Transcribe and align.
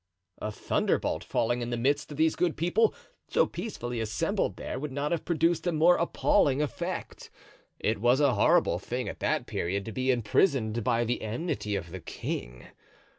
A 0.39 0.51
thunderbolt 0.51 1.23
falling 1.23 1.61
in 1.61 1.69
the 1.69 1.77
midst 1.77 2.09
of 2.09 2.17
these 2.17 2.35
good 2.35 2.57
people, 2.57 2.91
so 3.27 3.45
peacefully 3.45 3.99
assembled 3.99 4.57
there, 4.57 4.79
would 4.79 4.91
not 4.91 5.11
have 5.11 5.23
produced 5.25 5.67
a 5.67 5.71
more 5.71 5.95
appalling 5.97 6.59
effect. 6.59 7.29
It 7.79 8.01
was 8.01 8.19
a 8.19 8.33
horrible 8.33 8.79
thing 8.79 9.07
at 9.07 9.19
that 9.19 9.45
period 9.45 9.85
to 9.85 9.91
be 9.91 10.09
imprisoned 10.09 10.83
by 10.83 11.03
the 11.03 11.21
enmity 11.21 11.75
of 11.75 11.91
the 11.91 11.99
king. 12.01 12.65